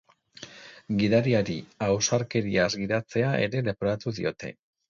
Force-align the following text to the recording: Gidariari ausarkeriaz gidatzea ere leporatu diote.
Gidariari 1.01 1.57
ausarkeriaz 1.89 2.67
gidatzea 2.85 3.37
ere 3.49 3.65
leporatu 3.71 4.19
diote. 4.23 4.55